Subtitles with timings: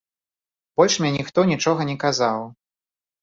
[0.79, 2.39] Больш мне ніхто нічога не казаў.